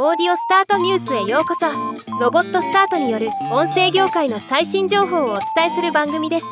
[0.00, 1.66] Audio Start News へようこそ。
[2.20, 6.46] ロボットスタートによる音声業界の最新情報をお伝えする番組です。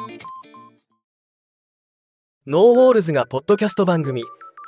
[2.45, 4.25] NO WALLs がポッドキャスト番組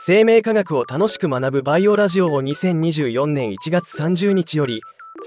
[0.07, 4.81] 生命科学を楽しく学ぶ BIO RADIO を2024年1月30日より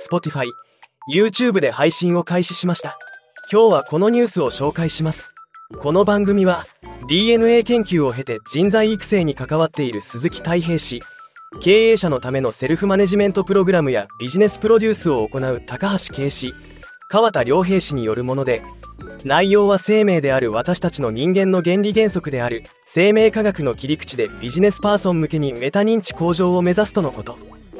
[0.09, 0.45] Spotify、
[1.13, 2.97] YouTube で配信を開始しました。
[3.51, 5.33] 今日はこのニュースを紹介します。
[5.77, 6.63] この番組は
[7.09, 11.01] DNA 研究を経て人材育成に関わっている鈴木太平氏
[11.59, 16.53] 経営者のためのセルフマネジメントプログラムやビジネスプロデュースを行う高橋圭氏
[17.09, 18.63] 川田良平氏によるもので
[19.23, 27.37] 内容は生命である私たちの人間の原理原則である生命科学の切り口でビジネスパーソン向けにメタ認知向上を目指すとのこと。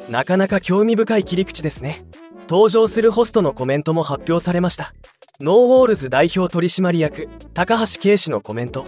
[0.08, 2.04] なかなか興味深い切り口ですね。
[2.48, 4.94] 登場するホストのコメントも発表されました。
[5.40, 8.84] ノーウォールズ代表取締役高橋圭氏のコメント。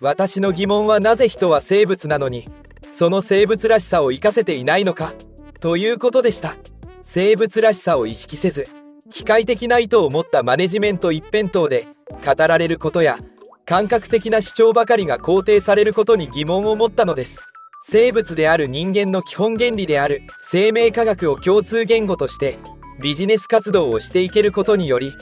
[0.00, 2.48] 私の疑問はなぜ人は生物なのに
[2.96, 5.14] その生物らしさを生かせていないのか
[5.58, 6.54] ということでした。
[7.02, 8.68] 生物らしさを意識せず
[9.10, 11.88] 機械的な意図を持ったマネジメント一辺倒で
[12.24, 13.18] 語られることや
[13.66, 17.40] 感覚的な主張ばかりが肯定されることに疑問を持ったのです。
[17.82, 22.58] 生物である人間の基本原理である生命科学を共通言語として
[23.02, 25.12] ビジネス活動をしていけることにより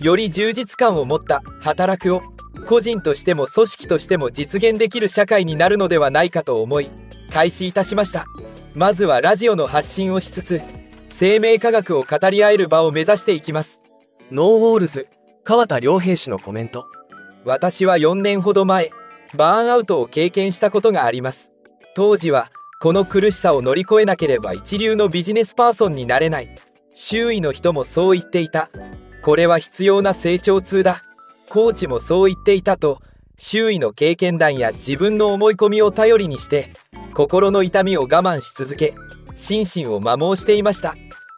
[0.00, 2.22] より充実感を持った働くを
[2.66, 6.90] 個人としても組織としても実現できる社会になるのではないかと思い
[7.32, 8.26] 開始いたしました。
[8.74, 10.60] まずはラジオの発信をしつつ
[11.08, 13.80] 生命科学を語り合える場を目指していきます。
[14.30, 15.08] NO WALLs
[15.44, 16.86] 川田良平氏のコメント。
[17.44, 18.90] 私は4年ほど前
[19.34, 21.50] バーンアウトを経験したことがあります。
[21.94, 26.54] 当時はこの苦しさを乗り越えなければ一流のビジネスパーソンになれない。
[26.94, 28.68] 周囲の人もそう言っていた。
[29.22, 31.02] これは必要な成長痛だ。
[31.48, 33.00] コーチもそう言っていたと
[33.36, 36.72] 周囲の経験談や自分の思い込みを頼りにして
[37.14, 38.94] 心の痛みを我慢し続け
[39.36, 40.94] 心身を摩耗していました。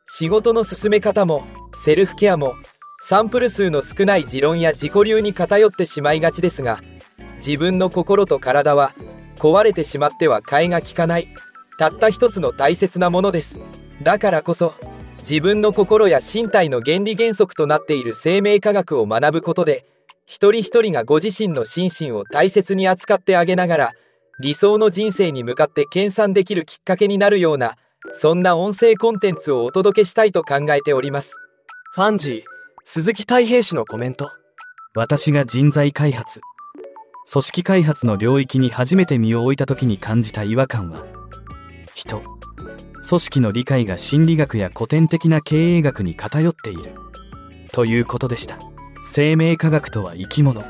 [0.06, 1.44] 仕事の進め方も
[1.84, 2.54] セルフケアも
[3.02, 6.80] サンプル数の少ない持論や自己流に偏ってしまいがちですが
[7.36, 8.94] 自分の心と体は
[9.36, 11.28] 壊れてしまっては替えが利かない。
[11.76, 13.60] たった一つの大切なものです。
[14.02, 14.74] だからこそ
[15.20, 19.86] 自分の心や身体の原理原則となっている生命科学を学ぶことで
[20.26, 23.92] 一人一人がご自身の心身を大切に扱ってあげながら
[24.40, 27.76] 理想の人生に向かって研鑽できるきっかけになるような
[28.12, 31.36] そんな音声コンテンツをお届けしたいと考えております。
[31.92, 32.42] ファンジー
[32.82, 34.30] 鈴木太平氏のコメント。
[34.94, 36.40] 私が人材開発
[37.30, 41.04] 組織開発の領域に初めて身を置いた時に感じた違和感は
[41.94, 42.20] 人
[43.08, 46.92] 組織の理解が心理学や古典的な経営学に偏っている
[47.72, 48.58] ということでした。
[49.02, 50.62] 生命科学とは生き物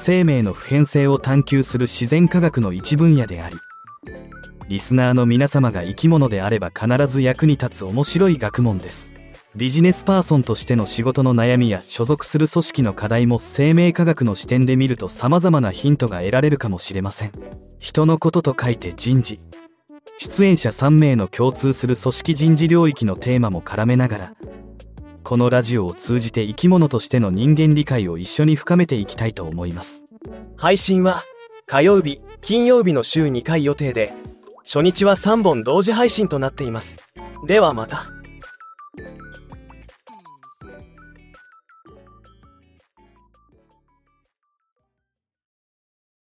[0.00, 3.56] 生命の普遍性を探求する自然科学の一分野であり
[4.70, 9.14] リスナーの皆様が生き物であれば必ず役に立つ面白い学問です。
[9.56, 17.32] ビジネスパーソンとしての仕事の悩みや所属する組織の課題も生命科学の視点で見ると様々なヒントが得られるかもしれません。
[17.78, 19.40] 人のことと書いて人事。
[20.18, 24.34] 出演者3名の共通する組織人事領域のテーマも絡めながら
[25.22, 30.04] このラジオを通じて生き物としての人間理解を一緒に深めていきたいと思います。
[30.56, 31.22] 配信は
[31.66, 34.12] 火曜日金曜日の週2回予定で
[34.64, 36.96] 初日は3本同時配信となっています。
[37.46, 38.19] ではまた。